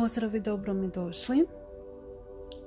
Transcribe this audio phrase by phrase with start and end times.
[0.00, 1.46] Pozdrav i dobro mi došli.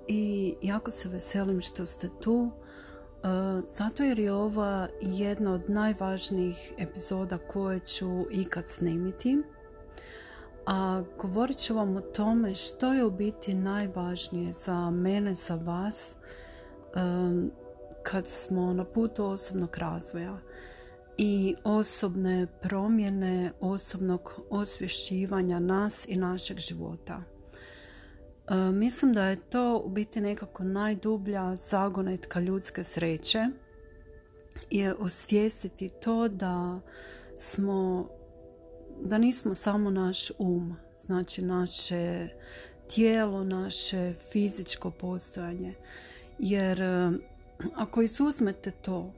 [0.08, 2.52] I jako se veselim što ste tu.
[2.52, 3.28] E,
[3.68, 9.38] zato jer je ova jedna od najvažnijih epizoda koje ću ikad snimiti.
[10.66, 16.16] A govorit ću vam o tome što je u biti najvažnije za mene, za vas,
[16.16, 17.00] e,
[18.04, 20.38] kad smo na putu osobnog razvoja
[21.18, 27.24] i osobne promjene osobnog osvješćivanja nas i našeg života.
[28.48, 33.48] E, mislim da je to u biti nekako najdublja zagonetka ljudske sreće
[34.70, 36.80] je osvijestiti to da
[37.36, 38.10] smo
[39.02, 42.28] da nismo samo naš um, znači naše
[42.90, 45.74] tijelo, naše fizičko postojanje.
[46.40, 47.12] Jer e,
[47.76, 49.14] ako izuzmete to,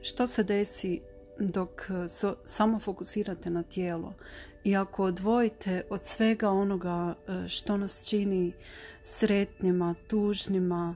[0.00, 1.00] što se desi
[1.38, 2.08] dok e,
[2.44, 4.12] samo fokusirate na tijelo
[4.64, 8.52] i ako odvojite od svega onoga e, što nas čini
[9.02, 10.94] sretnima, tužnima,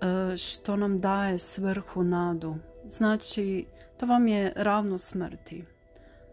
[0.00, 5.64] e, što nam daje svrhu nadu, znači to vam je ravno smrti.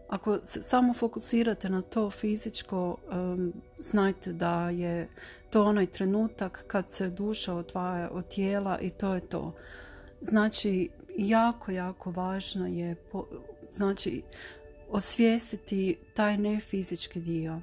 [0.08, 2.96] Ako se samo fokusirate na to fizičko,
[3.78, 5.08] znajte da je
[5.50, 9.54] to onaj trenutak kad se duša odvaja od tijela i to je to.
[10.20, 12.96] Znači, jako, jako važno je
[13.72, 14.22] znači
[14.90, 17.52] osvijestiti taj nefizički dio.
[17.52, 17.60] E,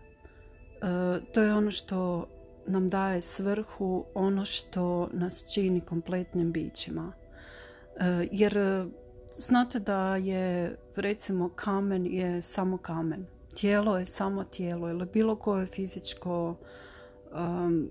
[1.34, 2.28] to je ono što
[2.68, 7.12] nam daje svrhu, ono što nas čini kompletnim bićima.
[7.96, 8.58] E, jer
[9.32, 13.26] znate da je recimo kamen je samo kamen.
[13.56, 16.56] Tijelo je samo tijelo ili bilo koje fizičko
[17.32, 17.90] um,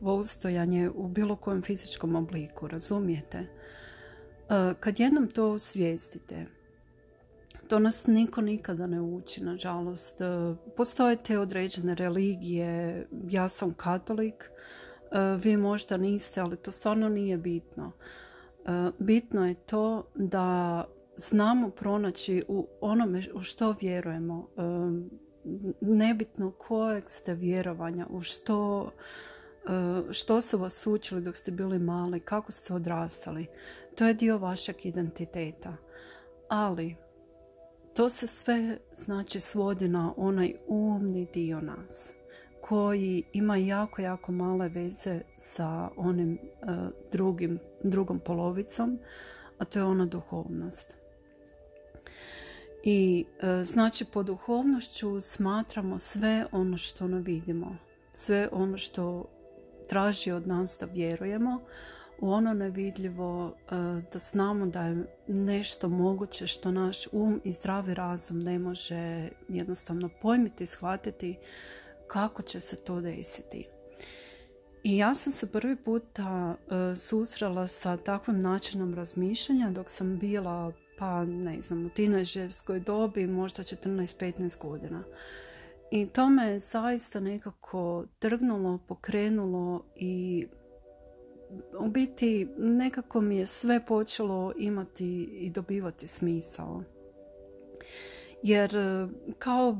[0.00, 3.46] postojanje u bilo kojem fizičkom obliku, razumijete?
[4.50, 6.46] E, kad jednom to svijestite,
[7.68, 10.20] to nas niko nikada ne uči, nažalost.
[10.20, 10.24] E,
[10.76, 14.50] postoje te određene religije, ja sam katolik,
[15.10, 17.92] e, vi možda niste, ali to stvarno nije bitno.
[18.98, 20.84] Bitno je to da
[21.16, 24.48] znamo pronaći u onome u što vjerujemo.
[25.80, 28.90] Nebitno kojeg ste vjerovanja, u što,
[30.10, 33.46] što su vas učili dok ste bili mali, kako ste odrastali.
[33.94, 35.76] To je dio vašeg identiteta.
[36.48, 36.96] Ali
[37.94, 42.12] to se sve znači svodi na onaj umni dio nas
[42.70, 46.68] koji ima jako, jako male veze sa onim uh,
[47.12, 48.98] drugim, drugom polovicom,
[49.58, 50.96] a to je ona duhovnost.
[52.84, 57.76] I uh, znači po duhovnošću smatramo sve ono što ne vidimo,
[58.12, 59.24] sve ono što
[59.90, 61.60] traži od nas da vjerujemo,
[62.18, 63.74] u ono nevidljivo e,
[64.12, 70.10] da znamo da je nešto moguće što naš um i zdravi razum ne može jednostavno
[70.22, 71.36] pojmiti, shvatiti
[72.06, 73.66] kako će se to desiti.
[74.84, 80.72] I ja sam se prvi puta e, susrela sa takvim načinom razmišljanja dok sam bila
[80.98, 85.04] pa ne znam u tinežerskoj dobi možda 14-15 godina.
[85.90, 90.46] I to me zaista nekako trgnulo, pokrenulo i
[91.78, 96.82] u biti nekako mi je sve počelo imati i dobivati smisao.
[98.42, 99.08] Jer e,
[99.38, 99.76] kao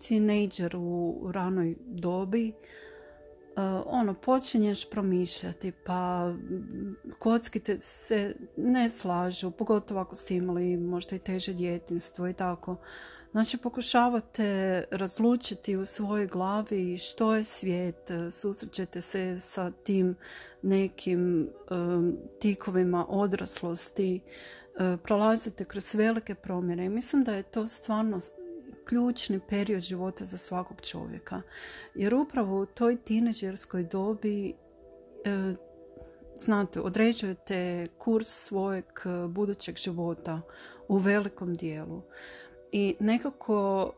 [0.00, 2.52] tinejdžer u ranoj dobi, e,
[3.86, 6.32] ono, počinješ promišljati, pa
[7.18, 12.76] kockite se ne slažu, pogotovo ako ste imali možda i teže djetinstvo i tako.
[13.36, 20.16] Znači pokušavate razlučiti u svojoj glavi što je svijet, susrećete se sa tim
[20.62, 21.50] nekim
[22.40, 24.20] tikovima odraslosti,
[25.02, 28.18] prolazite kroz velike promjene i mislim da je to stvarno
[28.84, 31.42] ključni period života za svakog čovjeka.
[31.94, 34.54] Jer upravo u toj tineđerskoj dobi
[36.38, 38.84] znate, određujete kurs svojeg
[39.28, 40.40] budućeg života
[40.88, 42.02] u velikom dijelu
[42.72, 43.92] i nekako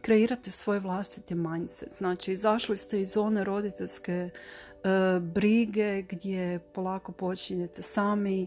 [0.00, 1.92] kreirate svoje vlastite mindset.
[1.92, 4.30] Znači, izašli ste iz zone roditeljske e,
[5.20, 8.46] brige gdje polako počinjete sami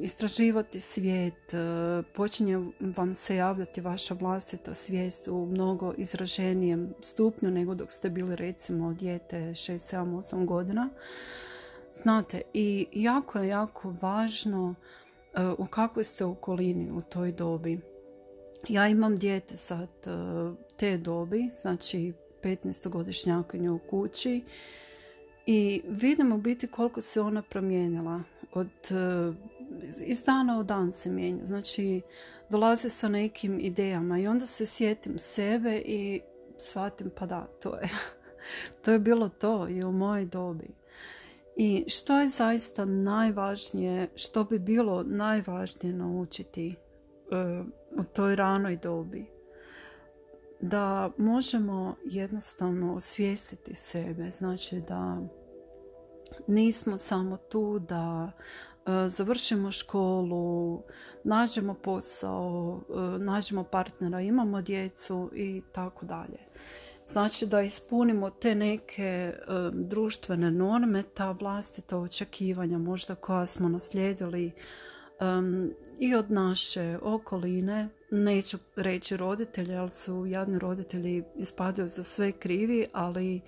[0.00, 7.74] istraživati svijet, uh, počinje vam se javljati vaša vlastita svijest u mnogo izraženijem stupnju nego
[7.74, 10.90] dok ste bili recimo dijete 6, 7, 8 godina.
[11.94, 14.74] Znate, i jako je, jako važno
[15.58, 17.80] u kakvoj ste okolini u toj dobi.
[18.68, 20.10] Ja imam dijete sad e,
[20.76, 22.12] te dobi, znači
[22.42, 24.44] 15-godišnjakinju u kući
[25.46, 28.22] i vidim u biti koliko se ona promijenila.
[28.52, 29.32] Od, e,
[30.04, 31.44] iz dana u dan se mijenja.
[31.44, 32.00] Znači,
[32.50, 36.20] dolaze sa nekim idejama i onda se sjetim sebe i
[36.58, 37.88] shvatim pa da, to je,
[38.84, 40.81] to je bilo to i u mojoj dobi.
[41.56, 46.74] I što je zaista najvažnije, što bi bilo najvažnije naučiti
[47.26, 47.66] uh,
[48.00, 49.26] u toj ranoj dobi?
[50.60, 55.18] Da možemo jednostavno osvijestiti sebe, znači da
[56.46, 58.32] nismo samo tu da
[58.86, 60.82] e, završimo školu,
[61.24, 66.38] nađemo posao, e, nađemo partnera, imamo djecu i tako dalje.
[67.12, 69.32] Znači da ispunimo te neke
[69.72, 74.52] društvene norme, ta vlastita očekivanja možda koja smo naslijedili
[75.98, 82.86] i od naše okoline, neću reći roditelje, ali su jadni roditelji ispadaju za sve krivi,
[82.92, 83.40] ali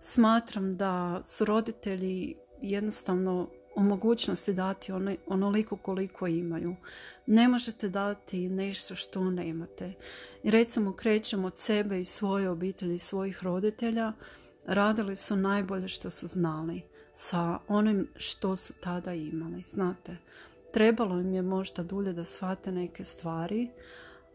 [0.00, 4.92] smatram da su roditelji jednostavno u mogućnosti dati
[5.26, 6.76] onoliko koliko imaju.
[7.26, 9.92] Ne možete dati nešto što nemate.
[10.42, 14.12] I recimo krećemo od sebe i svoje obitelji i svojih roditelja.
[14.66, 16.82] Radili su najbolje što su znali
[17.12, 19.62] sa onim što su tada imali.
[19.62, 20.16] Znate,
[20.72, 23.68] trebalo im je možda dulje da shvate neke stvari,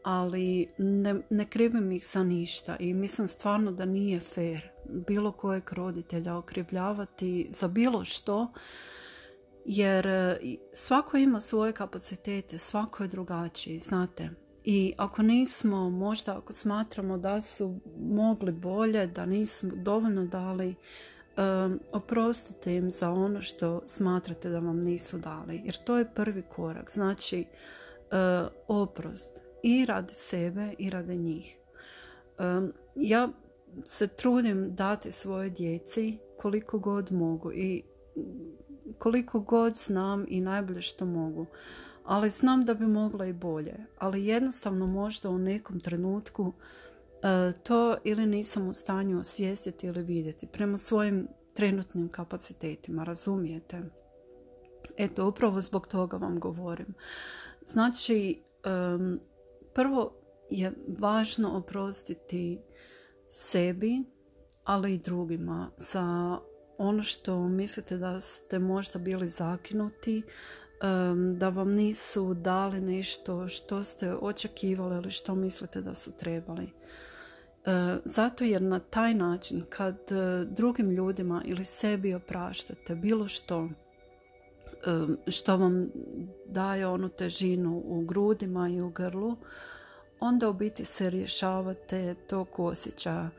[0.03, 4.69] ali ne, ne krivim ih za ništa i mislim stvarno da nije fair
[5.07, 8.47] bilo kojeg roditelja okrivljavati za bilo što
[9.65, 10.37] jer e,
[10.73, 14.29] svako ima svoje kapacitete, svako je drugačiji, znate.
[14.63, 20.75] I ako nismo, možda ako smatramo da su mogli bolje, da nisu dovoljno dali,
[21.37, 25.61] um, oprostite im za ono što smatrate da vam nisu dali.
[25.65, 26.91] Jer to je prvi korak.
[26.91, 31.57] Znači, uh, oprost i radi sebe i radi njih.
[32.39, 33.27] Um, ja
[33.85, 37.83] se trudim dati svoje djeci koliko god mogu i
[38.99, 41.45] koliko god znam i najbolje što mogu.
[42.05, 43.75] Ali znam da bi mogla i bolje.
[43.97, 46.53] Ali jednostavno možda u nekom trenutku
[47.23, 53.81] e, to ili nisam u stanju osvijestiti ili vidjeti prema svojim trenutnim kapacitetima, razumijete?
[54.97, 56.93] Eto, upravo zbog toga vam govorim.
[57.65, 58.41] Znači,
[59.73, 60.13] prvo
[60.49, 62.61] je važno oprostiti
[63.27, 64.03] sebi,
[64.63, 66.37] ali i drugima za
[66.83, 70.23] ono što mislite da ste možda bili zakinuti,
[71.35, 76.63] da vam nisu dali nešto što ste očekivali ili što mislite da su trebali.
[77.65, 83.69] E, zato jer na taj način kad e, drugim ljudima ili sebi opraštate bilo što
[85.27, 85.91] što vam
[86.45, 89.35] daje onu težinu u grudima i u grlu,
[90.19, 93.29] onda u biti se rješavate tog osjećaja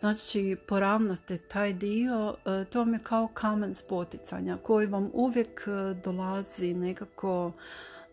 [0.00, 5.94] Znači, poravnate taj dio, e, to vam je kao kamen spoticanja koji vam uvijek e,
[6.04, 7.52] dolazi nekako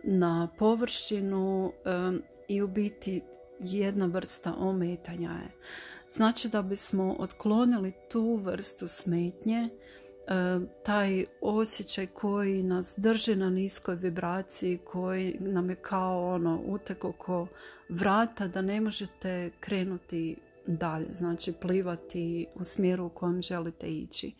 [0.03, 1.91] na površinu e,
[2.47, 3.21] i u biti
[3.59, 5.51] jedna vrsta ometanja je.
[6.09, 9.69] Znači da bismo otklonili tu vrstu smetnje,
[10.83, 17.47] taj osjećaj koji nas drži na niskoj vibraciji, koji nam je kao ono utek oko
[17.89, 20.35] vrata da ne možete krenuti
[20.67, 24.33] dalje, znači plivati u smjeru u kojem želite ići.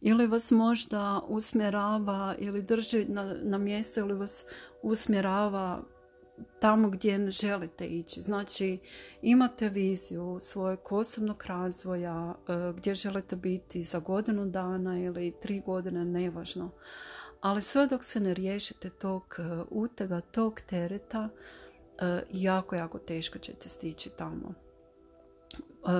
[0.00, 4.44] Ili vas možda usmjerava ili drži na, na mjesto ili vas
[4.82, 5.82] usmjerava
[6.60, 8.22] tamo gdje ne želite ići.
[8.22, 8.78] Znači
[9.22, 16.04] imate viziju svojeg osobnog razvoja, e, gdje želite biti za godinu dana ili tri godine,
[16.04, 16.70] nevažno.
[17.40, 21.28] Ali sve dok se ne riješite tog e, utega, tog tereta,
[21.98, 24.67] e, jako, jako teško ćete stići tamo.
[25.84, 25.90] E,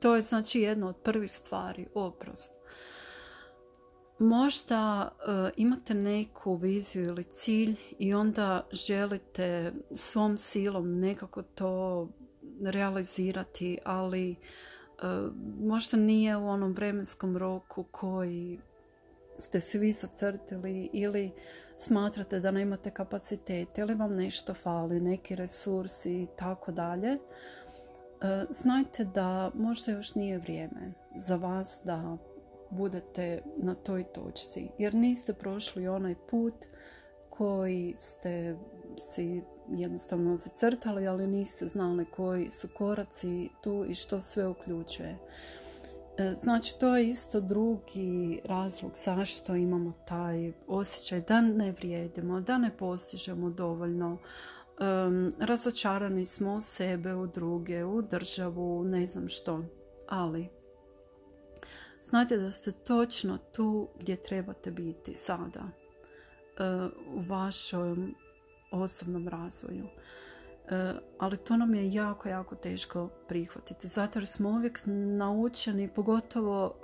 [0.00, 2.52] to je znači jedna od prvih stvari, oprost.
[4.18, 12.08] Možda e, imate neku viziju ili cilj i onda želite svom silom nekako to
[12.62, 14.36] realizirati, ali e,
[15.60, 18.58] možda nije u onom vremenskom roku koji
[19.36, 21.30] ste svi zacrtili ili
[21.74, 27.18] smatrate da nemate kapacitete ili vam nešto fali, neki resursi i tako dalje
[28.50, 32.16] znajte da možda još nije vrijeme za vas da
[32.70, 36.54] budete na toj točci jer niste prošli onaj put
[37.30, 38.56] koji ste
[38.98, 45.18] si jednostavno zacrtali, ali niste znali koji su koraci tu i što sve uključuje.
[46.18, 52.58] E, znači, to je isto drugi razlog zašto imamo taj osjećaj da ne vrijedimo, da
[52.58, 54.18] ne postižemo dovoljno,
[54.80, 59.64] um, razočarani smo u sebe, u druge, u državu, ne znam što.
[60.08, 60.48] Ali
[62.00, 68.14] znajte da ste točno tu gdje trebate biti sada uh, u vašem
[68.70, 69.86] osobnom razvoju.
[71.18, 73.88] ali to nam je jako, jako teško prihvatiti.
[73.88, 74.80] Zato jer smo uvijek
[75.18, 76.74] naučeni, pogotovo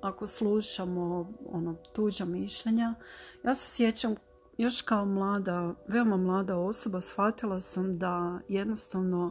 [0.00, 2.94] ako slušamo ono, tuđa mišljenja.
[3.44, 4.16] Ja se sjećam
[4.56, 9.30] još kao mlada, veoma mlada osoba, shvatila sam da jednostavno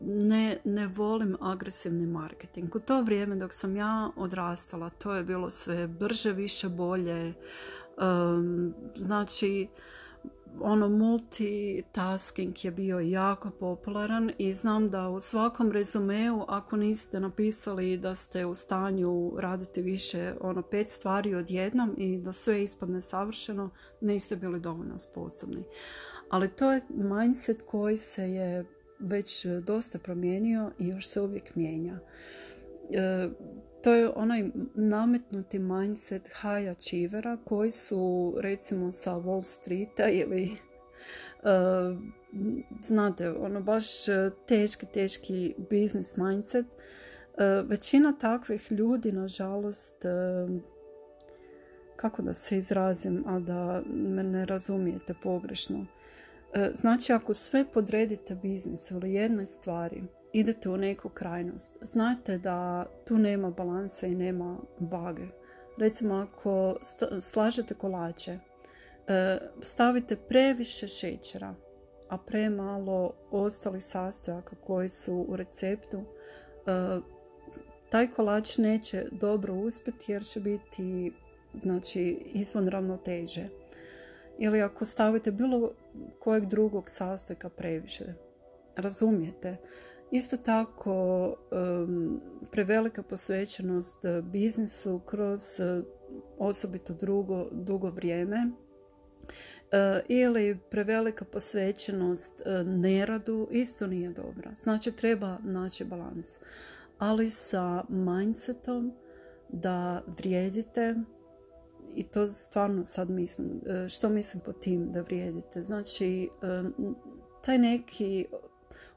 [0.00, 2.76] ne, ne volim agresivni marketing.
[2.76, 7.34] U to vrijeme dok sam ja odrastala, to je bilo sve brže, više, bolje.
[8.96, 9.68] znači,
[10.60, 17.96] ono multitasking je bio jako popularan i znam da u svakom rezumeu ako niste napisali
[17.96, 23.70] da ste u stanju raditi više ono pet stvari odjednom i da sve ispadne savršeno,
[24.00, 25.64] niste bili dovoljno sposobni.
[26.30, 28.64] Ali to je mindset koji se je
[28.98, 31.98] već dosta promijenio i još se uvijek mijenja.
[32.90, 33.28] E,
[33.82, 40.50] to je onaj nametnuti mindset high achievera koji su recimo sa Wall Streeta ili
[41.42, 41.98] uh,
[42.82, 43.86] znate, ono baš
[44.46, 46.66] teški, teški business mindset.
[46.66, 50.60] Uh, većina takvih ljudi, nažalost, uh,
[51.96, 55.86] kako da se izrazim, a da me ne razumijete pogrešno.
[56.74, 61.76] Znači, ako sve podredite biznisu ili jednoj stvari, idete u neku krajnost.
[61.80, 65.26] Znate da tu nema balansa i nema vage.
[65.78, 66.76] Recimo ako
[67.20, 68.38] slažete kolače,
[69.08, 71.54] e, stavite previše šećera,
[72.08, 77.00] a premalo ostalih sastojaka koji su u receptu, e,
[77.90, 81.12] taj kolač neće dobro uspjeti jer će biti
[81.62, 83.48] znači, izvan ravnoteže.
[84.38, 85.72] Ili ako stavite bilo
[86.18, 88.04] kojeg drugog sastojka previše,
[88.76, 89.56] razumijete,
[90.10, 91.34] Isto tako
[92.50, 95.82] prevelika posvećenost eh, biznisu kroz eh,
[96.38, 98.50] osobito drugo, dugo vrijeme
[99.72, 104.50] eh, ili prevelika posvećenost neradu isto nije dobra.
[104.54, 106.38] Znači treba naći balans.
[106.98, 108.92] Ali sa mindsetom
[109.48, 110.94] da vrijedite
[111.94, 115.62] i to stvarno sad mislim, što mislim po tim da vrijedite.
[115.62, 116.28] Znači
[117.44, 118.26] taj neki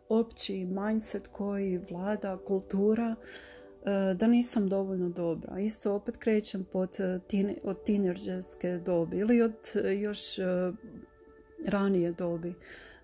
[0.09, 3.15] opći mindset koji vlada, kultura,
[3.85, 5.59] e, da nisam dovoljno dobra.
[5.59, 7.19] Isto opet krećem pod e,
[7.63, 10.19] od tineđerske dobi ili od e, još
[11.67, 12.53] ranije dobi.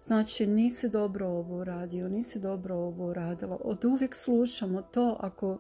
[0.01, 3.58] Znači, nisi dobro ovo radio, nisi dobro ovo radila.
[3.63, 5.60] Od uvijek slušamo to ako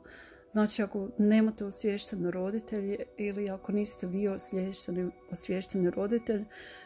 [0.51, 6.45] Znači, ako nemate osvještene roditelje ili ako niste vi osvješteni, osvješteni roditelj,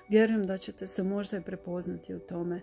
[0.10, 2.62] vjerujem da ćete se možda i prepoznati u tome.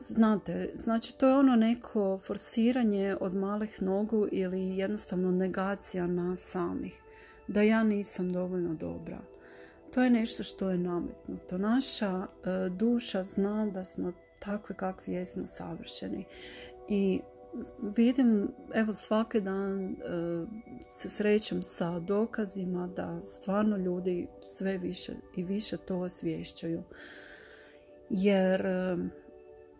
[0.00, 7.00] Znate, znači to je ono neko forsiranje od malih nogu ili jednostavno negacija nas samih.
[7.48, 9.18] Da ja nisam dovoljno dobra.
[9.94, 11.58] To je nešto što je nametnuto.
[11.58, 16.24] Naša e, duša zna da smo takvi kakvi jesmo savršeni.
[16.88, 17.20] I
[17.96, 19.96] vidim, evo svaki dan e,
[20.90, 26.82] se srećem sa dokazima da stvarno ljudi sve više i više to osvješćaju.
[28.10, 28.96] Jer e,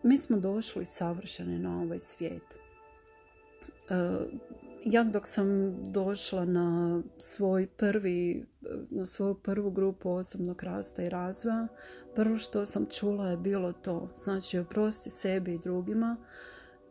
[0.03, 2.55] mi smo došli savršeni na ovaj svijet.
[3.89, 4.19] E,
[4.85, 8.45] ja dok sam došla na svoj prvi,
[8.91, 11.67] na svoju prvu grupu osobnog rasta i razvoja,
[12.15, 14.09] prvo što sam čula je bilo to.
[14.15, 16.17] Znači, oprosti sebi i drugima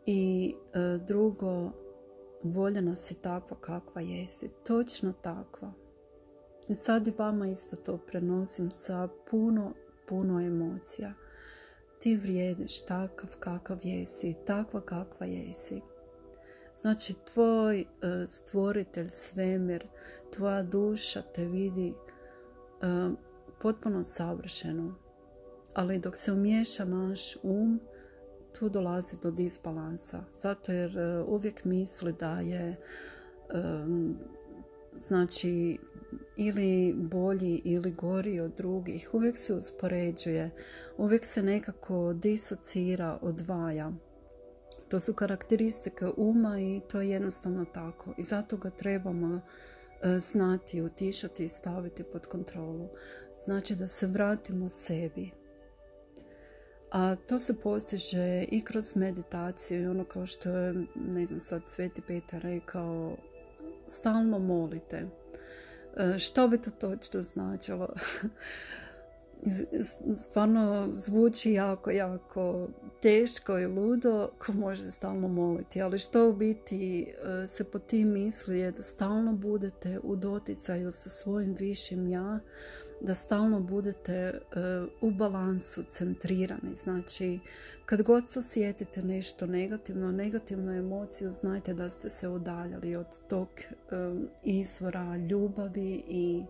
[0.05, 1.71] i e, drugo,
[2.43, 4.49] voljena si takva kakva jesi.
[4.67, 5.73] Točno takva.
[6.67, 9.73] I sad i vama isto to prenosim sa puno,
[10.07, 11.13] puno emocija
[12.01, 15.81] ti vrijediš takav kakav jesi, takva kakva jesi.
[16.75, 17.85] Znači, tvoj e,
[18.27, 19.87] stvoritelj, svemir,
[20.33, 21.93] tvoja duša te vidi e,
[23.61, 24.95] potpuno savršeno.
[25.73, 27.79] Ali dok se umiješa naš um,
[28.59, 30.23] tu dolazi do disbalansa.
[30.31, 32.75] Zato jer e, uvijek misli da je
[34.95, 35.77] znači
[36.37, 39.09] ili bolji ili gori od drugih.
[39.13, 40.51] Uvijek se uspoređuje,
[40.97, 43.91] uvijek se nekako disocira, odvaja.
[44.89, 48.13] To su karakteristike uma i to je jednostavno tako.
[48.17, 49.41] I zato ga trebamo
[50.01, 52.89] e, znati, utišati i staviti pod kontrolu.
[53.45, 55.31] Znači da se vratimo sebi.
[56.91, 61.61] A to se postiže i kroz meditaciju i ono kao što je, ne znam sad,
[61.65, 63.17] Sveti Petar rekao,
[63.91, 65.07] stalno molite.
[65.97, 67.89] E, što bi to točno značilo?
[70.17, 72.67] Stvarno zvuči jako, jako
[73.01, 75.81] teško i ludo ko može stalno moliti.
[75.81, 80.91] Ali što u biti e, se po tim misli je da stalno budete u doticaju
[80.91, 82.39] sa svojim višim ja
[83.01, 84.39] da stalno budete
[85.01, 86.75] u balansu, centrirani.
[86.75, 87.39] Znači,
[87.85, 93.47] kad god osjetite nešto negativno, negativnu emociju, znajte da ste se udaljali od tog
[94.43, 96.43] izvora ljubavi i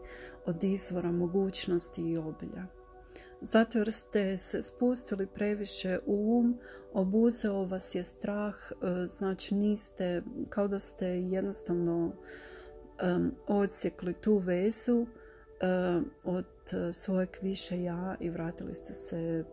[0.45, 2.65] od izvora mogućnosti i obilja.
[3.41, 6.57] Zato jer ste se spustili previše u um,
[6.93, 12.11] obuzeo vas je strah, e, znači niste, kao da ste jednostavno
[13.03, 15.05] um, odsjekli tu vezu
[16.23, 16.45] od
[16.93, 19.43] svojeg više ja i vratili ste se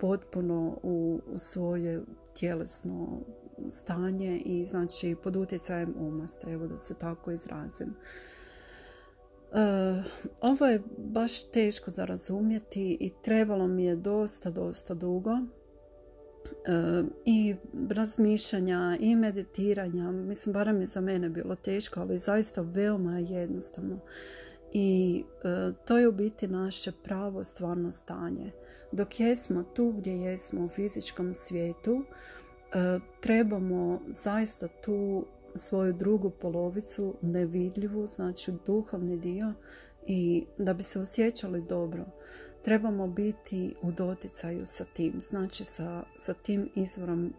[0.00, 2.02] potpuno u, svoje
[2.38, 3.20] tjelesno
[3.68, 7.94] stanje i znači pod utjecajem uma ste, evo da se tako izrazim.
[9.50, 9.56] Uh,
[10.40, 17.56] ovo je baš teško za razumjeti i trebalo mi je dosta, dosta dugo uh, i
[17.88, 20.10] razmišljanja i meditiranja.
[20.12, 23.98] Mislim, barem je za mene bilo teško, ali zaista veoma jednostavno.
[24.72, 28.52] I uh, to je u biti naše pravo stvarno stanje.
[28.92, 32.04] Dok jesmo tu gdje jesmo u fizičkom svijetu,
[33.20, 39.52] trebamo zaista tu svoju drugu polovicu nevidljivu, znači duhovni dio
[40.06, 42.04] i da bi se osjećali dobro
[42.62, 47.34] trebamo biti u doticaju sa tim, znači sa, sa tim izvorom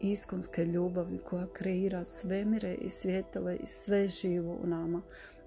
[0.00, 5.02] iskonske ljubavi koja kreira svemire i svjetove i sve živo u nama.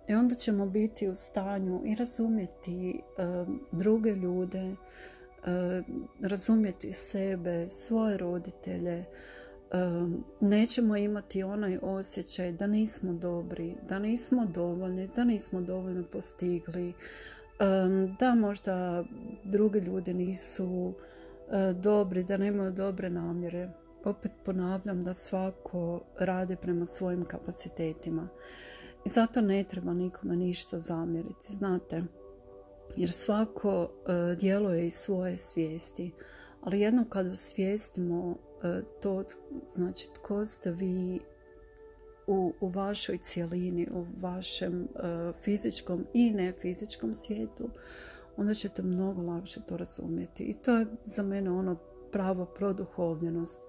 [0.08, 3.02] I onda ćemo biti u stanju i razumjeti
[3.72, 4.76] druge ljude,
[6.22, 9.06] razumjeti sebe, svoje roditelje,
[10.40, 16.94] nećemo imati onaj osjećaj da nismo dobri, da nismo dovoljni, da nismo dovoljno postigli,
[18.20, 19.04] da možda
[19.44, 20.94] drugi ljudi nisu
[21.52, 23.70] e, dobri, da nemaju dobre namjere.
[24.04, 28.28] Opet ponavljam da svako radi prema svojim kapacitetima.
[29.06, 32.04] I zato ne treba nikome ništa zamjeriti, znate.
[32.98, 36.12] Jer svako e, djeluje iz svoje svijesti.
[36.62, 39.24] Ali jednom kad osvijestimo E, to
[39.70, 41.20] znači tko ste vi
[42.28, 47.70] u, u vašoj cjelini, u vašem uh, fizičkom i ne fizičkom svijetu,
[48.38, 50.44] onda ćete mnogo lakše to razumjeti.
[50.44, 51.76] I to je za mene ono
[52.12, 53.62] pravo produhovljenost.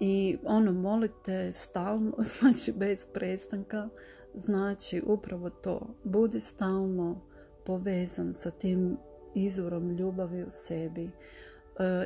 [0.00, 3.88] I ono molite stalno, znači bez prestanka,
[4.34, 5.86] znači upravo to.
[6.04, 7.20] Budi stalno
[7.66, 8.96] povezan sa tim
[9.34, 11.10] izvorom ljubavi u sebi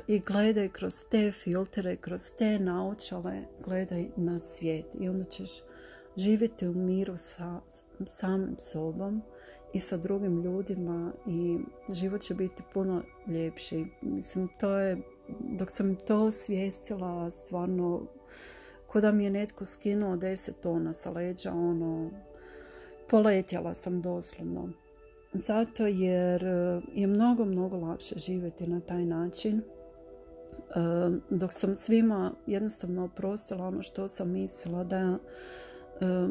[0.06, 5.50] i gledaj kroz te filtere, kroz te naočale, gledaj na svijet i onda ćeš
[6.16, 7.60] živjeti u miru sa
[8.06, 9.22] samim sobom
[9.72, 11.58] i sa drugim ljudima i
[11.92, 13.84] život će biti puno ljepši.
[14.02, 14.98] Mislim, to je,
[15.40, 18.02] dok sam to osvijestila, stvarno,
[18.86, 22.10] ko da mi je netko skinuo deset tona sa leđa, ono,
[23.08, 24.68] poletjala sam doslovno.
[25.32, 29.58] Zato jer e, je mnogo, mnogo lakše živjeti na taj način.
[29.58, 29.62] E,
[31.30, 35.18] dok sam svima jednostavno oprostila ono što sam mislila da e,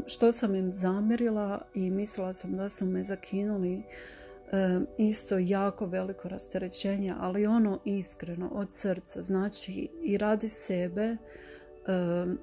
[0.06, 3.84] što sam im zamjerila i mislila sam da su me zakinuli
[4.98, 11.18] isto jako veliko rasterećenje, ali ono iskreno od srca, znači i radi sebe,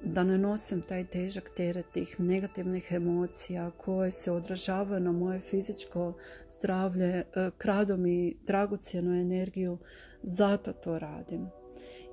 [0.03, 6.13] da ne nosim taj težak teret tih negativnih emocija koje se odražavaju na moje fizičko
[6.47, 7.23] zdravlje,
[7.57, 9.77] kradu mi dragocjenu energiju,
[10.23, 11.47] zato to radim.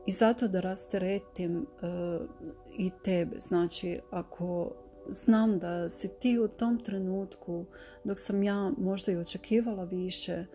[0.07, 1.67] I zato da rasteretim
[2.79, 3.41] i tebe.
[3.41, 4.73] Znači, ako
[5.09, 7.65] znam da si ti u tom trenutku,
[8.05, 10.47] dok sam ja možda i očekivala više, e,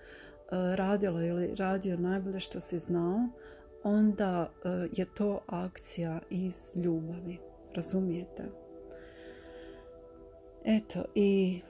[0.75, 3.19] radila ili radio najbolje što si znao,
[3.83, 7.38] onda e, je to akcija iz ljubavi.
[7.73, 8.43] Razumijete?
[10.65, 11.62] Eto, i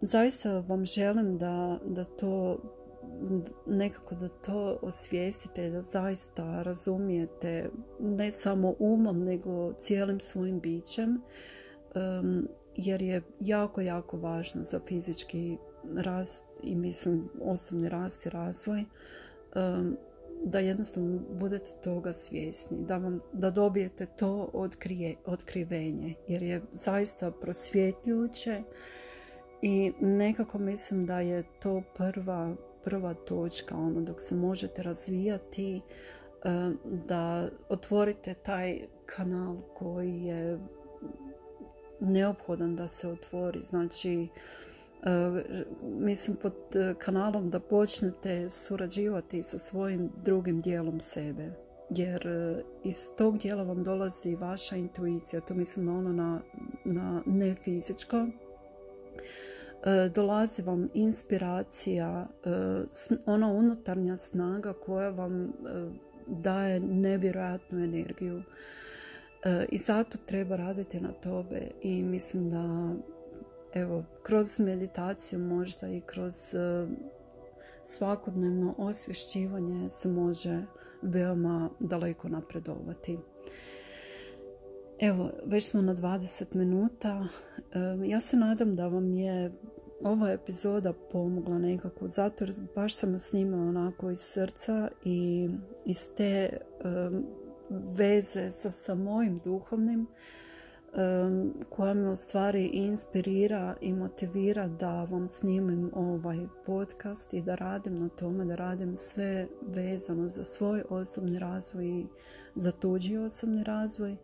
[0.00, 2.58] zaista vam želim da, da to
[3.66, 7.70] nekako da to osvijestite, da zaista razumijete
[8.00, 11.22] ne samo umom, nego cijelim svojim bićem,
[12.76, 15.56] jer je jako, jako važno za fizički
[15.96, 18.84] rast i mislim osobni rast i razvoj
[20.44, 27.30] da jednostavno budete toga svjesni, da, vam, da dobijete to otkrije, otkrivenje jer je zaista
[27.30, 28.62] prosvjetljujuće
[29.62, 35.80] i nekako mislim da je to prva, prva točka ono dok se možete razvijati
[37.06, 40.58] da otvorite taj kanal koji je
[42.00, 43.62] neophodan da se otvori.
[43.62, 44.28] Znači
[45.06, 45.42] E,
[45.82, 51.50] mislim pod e, kanalom da počnete surađivati sa svojim drugim dijelom sebe.
[51.90, 55.40] Jer e, iz tog dijela vam dolazi vaša intuicija.
[55.40, 56.40] To mislim na ono na,
[56.84, 58.26] na ne fizičko
[60.14, 62.26] dolazi vam inspiracija,
[63.26, 65.52] ona unutarnja snaga koja vam
[66.26, 68.42] daje nevjerojatnu energiju.
[69.68, 72.94] I zato treba raditi na tobe i mislim da
[73.74, 76.34] evo, kroz meditaciju možda i kroz
[77.82, 80.62] svakodnevno osvješćivanje se može
[81.02, 83.18] veoma daleko napredovati.
[85.00, 87.28] Evo, već smo na 20 minuta.
[88.06, 89.52] Ja se nadam da vam je
[90.02, 95.48] ova epizoda pomogla nekako, zato baš sam snimala onako iz srca i
[95.84, 96.58] iz te
[97.70, 100.06] veze sa, sa mojim duhovnim
[101.70, 107.94] koja me u stvari inspirira i motivira da vam snimim ovaj podcast i da radim
[107.94, 112.06] na tome, da radim sve vezano za svoj osobni razvoj i
[112.54, 114.16] za tuđi osobni razvoj.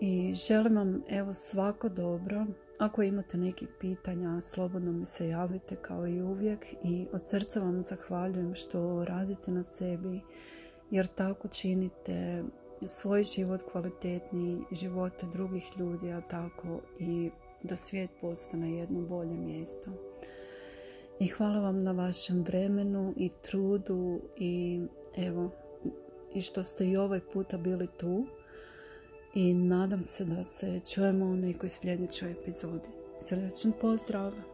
[0.00, 2.46] I želim vam evo svako dobro.
[2.78, 7.82] Ako imate nekih pitanja, slobodno mi se javite kao i uvijek i od srca vam
[7.82, 10.20] zahvaljujem što radite na sebi
[10.92, 12.44] jer tako činite
[12.86, 17.30] svoj život kvalitetniji, živote drugih ljudi, a tako i
[17.62, 19.90] da svijet postane jedno bolje mjesto.
[21.20, 24.80] I hvala vam na vašem vremenu i trudu i
[25.16, 25.50] evo,
[26.34, 28.26] i što ste i ovaj puta bili tu
[29.34, 32.88] i nadam se da se čujemo u nekoj sljedećoj epizodi.
[33.20, 34.51] Srdečan pozdrav!